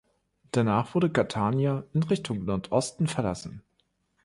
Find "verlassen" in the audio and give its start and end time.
3.05-3.61